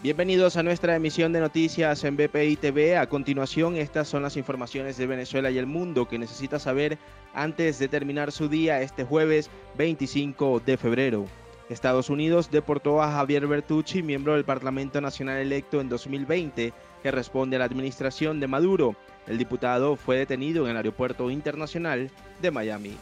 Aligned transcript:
Bienvenidos 0.00 0.56
a 0.56 0.62
nuestra 0.62 0.94
emisión 0.94 1.32
de 1.32 1.40
noticias 1.40 2.04
en 2.04 2.16
BPI 2.16 2.54
TV. 2.54 2.96
A 2.96 3.08
continuación, 3.08 3.74
estas 3.74 4.06
son 4.06 4.22
las 4.22 4.36
informaciones 4.36 4.96
de 4.96 5.08
Venezuela 5.08 5.50
y 5.50 5.58
el 5.58 5.66
mundo 5.66 6.06
que 6.06 6.20
necesita 6.20 6.60
saber 6.60 6.98
antes 7.34 7.80
de 7.80 7.88
terminar 7.88 8.30
su 8.30 8.48
día 8.48 8.80
este 8.80 9.02
jueves 9.02 9.50
25 9.76 10.62
de 10.64 10.76
febrero. 10.76 11.24
Estados 11.68 12.10
Unidos 12.10 12.48
deportó 12.48 13.02
a 13.02 13.10
Javier 13.10 13.48
Bertucci, 13.48 14.04
miembro 14.04 14.34
del 14.34 14.44
Parlamento 14.44 15.00
Nacional 15.00 15.38
electo 15.38 15.80
en 15.80 15.88
2020, 15.88 16.72
que 17.02 17.10
responde 17.10 17.56
a 17.56 17.58
la 17.58 17.64
administración 17.64 18.38
de 18.38 18.46
Maduro. 18.46 18.94
El 19.26 19.36
diputado 19.36 19.96
fue 19.96 20.16
detenido 20.16 20.66
en 20.66 20.70
el 20.70 20.76
Aeropuerto 20.76 21.28
Internacional 21.28 22.12
de 22.40 22.50
Miami. 22.52 22.96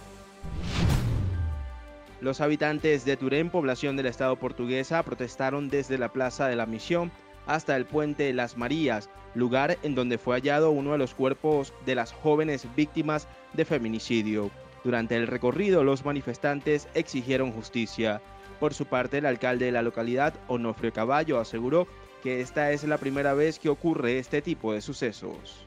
Los 2.20 2.40
habitantes 2.40 3.04
de 3.04 3.18
Turén, 3.18 3.50
población 3.50 3.94
del 3.96 4.06
estado 4.06 4.36
portuguesa, 4.36 5.02
protestaron 5.02 5.68
desde 5.68 5.98
la 5.98 6.12
Plaza 6.12 6.48
de 6.48 6.56
la 6.56 6.64
Misión 6.64 7.12
hasta 7.46 7.76
el 7.76 7.84
puente 7.84 8.32
Las 8.32 8.56
Marías, 8.56 9.10
lugar 9.34 9.76
en 9.82 9.94
donde 9.94 10.16
fue 10.16 10.36
hallado 10.36 10.70
uno 10.70 10.92
de 10.92 10.98
los 10.98 11.14
cuerpos 11.14 11.74
de 11.84 11.94
las 11.94 12.12
jóvenes 12.12 12.66
víctimas 12.74 13.28
de 13.52 13.66
feminicidio. 13.66 14.50
Durante 14.82 15.14
el 15.16 15.26
recorrido, 15.26 15.84
los 15.84 16.06
manifestantes 16.06 16.88
exigieron 16.94 17.52
justicia. 17.52 18.22
Por 18.60 18.72
su 18.72 18.86
parte, 18.86 19.18
el 19.18 19.26
alcalde 19.26 19.66
de 19.66 19.72
la 19.72 19.82
localidad, 19.82 20.32
Onofrio 20.48 20.94
Caballo, 20.94 21.38
aseguró 21.38 21.86
que 22.22 22.40
esta 22.40 22.72
es 22.72 22.82
la 22.84 22.96
primera 22.96 23.34
vez 23.34 23.58
que 23.58 23.68
ocurre 23.68 24.18
este 24.18 24.40
tipo 24.40 24.72
de 24.72 24.80
sucesos. 24.80 25.65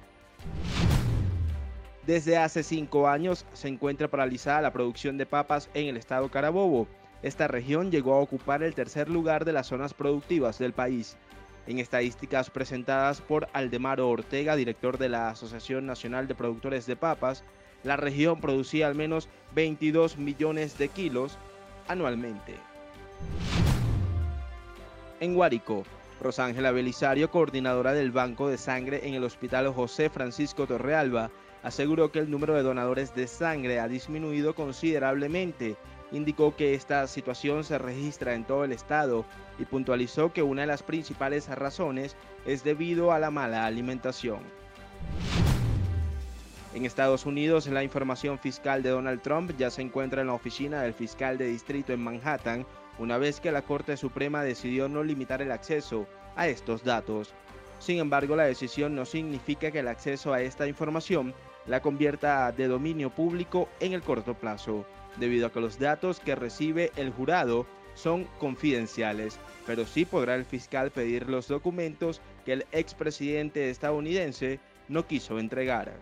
Desde 2.10 2.38
hace 2.38 2.64
cinco 2.64 3.08
años 3.08 3.46
se 3.54 3.68
encuentra 3.68 4.08
paralizada 4.08 4.62
la 4.62 4.74
producción 4.74 5.20
de 5.20 5.28
papas 5.28 5.70
en 5.76 5.90
el 5.90 5.96
estado 5.96 6.28
Carabobo. 6.30 6.88
Esta 7.22 7.48
región 7.48 7.92
llegó 7.92 8.16
a 8.16 8.20
ocupar 8.20 8.64
el 8.64 8.74
tercer 8.74 9.10
lugar 9.10 9.46
de 9.46 9.54
las 9.54 9.68
zonas 9.68 9.94
productivas 9.94 10.58
del 10.58 10.74
país. 10.74 11.18
En 11.68 11.78
estadísticas 11.78 12.50
presentadas 12.50 13.22
por 13.22 13.48
Aldemaro 13.54 14.10
Ortega, 14.10 14.56
director 14.56 14.98
de 14.98 15.08
la 15.08 15.30
Asociación 15.30 15.86
Nacional 15.86 16.28
de 16.28 16.34
Productores 16.34 16.88
de 16.88 16.96
Papas, 16.96 17.44
la 17.84 17.96
región 17.96 18.42
producía 18.42 18.88
al 18.88 18.96
menos 18.96 19.30
22 19.54 20.18
millones 20.18 20.80
de 20.80 20.88
kilos 20.88 21.38
anualmente. 21.88 22.56
En 25.20 25.36
Guárico, 25.36 25.84
Rosángela 26.20 26.72
Belisario, 26.72 27.30
coordinadora 27.30 27.94
del 27.94 28.10
Banco 28.10 28.50
de 28.50 28.58
Sangre 28.58 29.08
en 29.08 29.14
el 29.14 29.24
Hospital 29.24 29.72
José 29.72 30.10
Francisco 30.10 30.66
Torrealba, 30.66 31.30
aseguró 31.64 32.12
que 32.12 32.20
el 32.20 32.30
número 32.32 32.56
de 32.56 32.64
donadores 32.64 33.14
de 33.16 33.28
sangre 33.28 33.80
ha 33.80 33.88
disminuido 33.88 34.56
considerablemente. 34.56 35.76
Indicó 36.12 36.56
que 36.56 36.74
esta 36.74 37.06
situación 37.08 37.64
se 37.64 37.78
registra 37.78 38.34
en 38.34 38.46
todo 38.46 38.64
el 38.64 38.72
estado 38.72 39.26
y 39.60 39.66
puntualizó 39.66 40.34
que 40.34 40.42
una 40.42 40.62
de 40.62 40.68
las 40.68 40.82
principales 40.84 41.48
razones 41.50 42.16
es 42.46 42.64
debido 42.64 43.12
a 43.12 43.20
la 43.20 43.30
mala 43.30 43.66
alimentación. 43.66 44.40
En 46.74 46.86
Estados 46.86 47.26
Unidos, 47.26 47.68
la 47.68 47.84
información 47.84 48.38
fiscal 48.38 48.84
de 48.84 48.92
Donald 48.92 49.22
Trump 49.22 49.52
ya 49.58 49.72
se 49.72 49.82
encuentra 49.82 50.22
en 50.22 50.28
la 50.28 50.34
oficina 50.34 50.82
del 50.82 50.94
fiscal 50.94 51.38
de 51.38 51.48
distrito 51.48 51.94
en 51.94 52.04
Manhattan, 52.04 52.66
una 53.00 53.18
vez 53.18 53.40
que 53.40 53.52
la 53.52 53.64
Corte 53.64 53.98
Suprema 53.98 54.44
decidió 54.44 54.88
no 54.88 55.04
limitar 55.04 55.42
el 55.42 55.52
acceso 55.52 56.08
a 56.36 56.48
estos 56.48 56.84
datos. 56.84 57.34
Sin 57.80 58.00
embargo, 58.00 58.36
la 58.36 58.44
decisión 58.44 58.94
no 58.94 59.06
significa 59.06 59.72
que 59.72 59.80
el 59.80 59.88
acceso 59.88 60.34
a 60.34 60.42
esta 60.42 60.68
información 60.68 61.34
la 61.66 61.82
convierta 61.82 62.52
de 62.52 62.68
dominio 62.68 63.10
público 63.10 63.70
en 63.80 63.94
el 63.94 64.02
corto 64.02 64.34
plazo, 64.34 64.86
debido 65.18 65.48
a 65.48 65.52
que 65.52 65.62
los 65.62 65.80
datos 65.80 66.20
que 66.20 66.36
recibe 66.36 66.92
el 66.96 67.12
jurado 67.12 67.66
son 67.94 68.26
confidenciales, 68.40 69.40
pero 69.66 69.86
sí 69.86 70.06
podrá 70.06 70.36
el 70.36 70.46
fiscal 70.46 70.92
pedir 70.92 71.30
los 71.30 71.48
documentos 71.48 72.22
que 72.46 72.54
el 72.54 72.66
expresidente 72.72 73.70
estadounidense 73.70 74.60
no 74.88 75.06
quiso 75.06 75.40
entregar. 75.40 75.94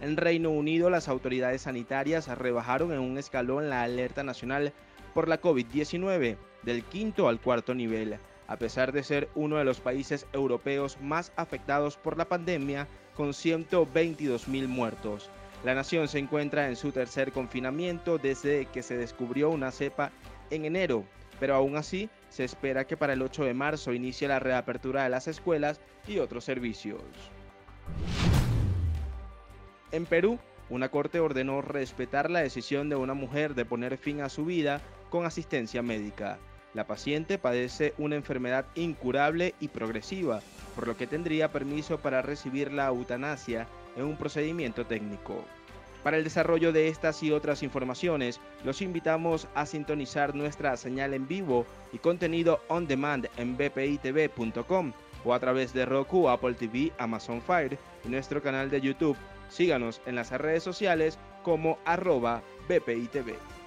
En 0.00 0.16
Reino 0.16 0.50
Unido, 0.50 0.88
las 0.88 1.08
autoridades 1.08 1.62
sanitarias 1.62 2.26
rebajaron 2.38 2.92
en 2.92 3.00
un 3.00 3.18
escalón 3.18 3.68
la 3.68 3.82
alerta 3.82 4.22
nacional 4.22 4.72
por 5.14 5.28
la 5.28 5.40
COVID-19 5.40 6.36
del 6.62 6.84
quinto 6.84 7.28
al 7.28 7.40
cuarto 7.40 7.74
nivel 7.74 8.18
a 8.50 8.56
pesar 8.56 8.90
de 8.90 9.04
ser 9.04 9.28
uno 9.36 9.58
de 9.58 9.64
los 9.64 9.80
países 9.80 10.26
europeos 10.32 10.98
más 11.00 11.32
afectados 11.36 11.96
por 11.96 12.18
la 12.18 12.24
pandemia, 12.24 12.88
con 13.14 13.32
122 13.32 14.48
mil 14.48 14.66
muertos. 14.66 15.30
La 15.64 15.74
nación 15.74 16.08
se 16.08 16.18
encuentra 16.18 16.66
en 16.68 16.74
su 16.74 16.90
tercer 16.90 17.30
confinamiento 17.30 18.18
desde 18.18 18.66
que 18.66 18.82
se 18.82 18.96
descubrió 18.96 19.50
una 19.50 19.70
cepa 19.70 20.10
en 20.50 20.64
enero, 20.64 21.04
pero 21.38 21.54
aún 21.54 21.76
así 21.76 22.10
se 22.28 22.42
espera 22.42 22.86
que 22.88 22.96
para 22.96 23.12
el 23.12 23.22
8 23.22 23.44
de 23.44 23.54
marzo 23.54 23.92
inicie 23.92 24.26
la 24.26 24.40
reapertura 24.40 25.04
de 25.04 25.10
las 25.10 25.28
escuelas 25.28 25.80
y 26.08 26.18
otros 26.18 26.42
servicios. 26.42 27.02
En 29.92 30.06
Perú, 30.06 30.40
una 30.70 30.88
corte 30.88 31.20
ordenó 31.20 31.62
respetar 31.62 32.28
la 32.30 32.40
decisión 32.40 32.88
de 32.88 32.96
una 32.96 33.14
mujer 33.14 33.54
de 33.54 33.64
poner 33.64 33.96
fin 33.96 34.22
a 34.22 34.28
su 34.28 34.44
vida 34.44 34.80
con 35.08 35.24
asistencia 35.24 35.82
médica. 35.82 36.38
La 36.72 36.86
paciente 36.86 37.38
padece 37.38 37.94
una 37.98 38.14
enfermedad 38.16 38.64
incurable 38.74 39.54
y 39.60 39.68
progresiva, 39.68 40.40
por 40.74 40.86
lo 40.86 40.96
que 40.96 41.06
tendría 41.06 41.50
permiso 41.50 41.98
para 41.98 42.22
recibir 42.22 42.72
la 42.72 42.86
eutanasia 42.86 43.66
en 43.96 44.04
un 44.04 44.16
procedimiento 44.16 44.86
técnico. 44.86 45.44
Para 46.04 46.16
el 46.16 46.24
desarrollo 46.24 46.72
de 46.72 46.88
estas 46.88 47.22
y 47.22 47.30
otras 47.32 47.62
informaciones, 47.62 48.40
los 48.64 48.80
invitamos 48.80 49.48
a 49.54 49.66
sintonizar 49.66 50.34
nuestra 50.34 50.76
señal 50.76 51.12
en 51.12 51.28
vivo 51.28 51.66
y 51.92 51.98
contenido 51.98 52.60
on 52.68 52.86
demand 52.86 53.28
en 53.36 53.56
bpitv.com 53.56 54.92
o 55.24 55.34
a 55.34 55.40
través 55.40 55.74
de 55.74 55.84
Roku, 55.84 56.28
Apple 56.28 56.54
TV, 56.54 56.92
Amazon 56.98 57.42
Fire 57.42 57.76
y 58.04 58.08
nuestro 58.08 58.42
canal 58.42 58.70
de 58.70 58.80
YouTube. 58.80 59.16
Síganos 59.50 60.00
en 60.06 60.14
las 60.14 60.30
redes 60.30 60.62
sociales 60.62 61.18
como 61.42 61.78
arroba 61.84 62.42
bpitv. 62.68 63.59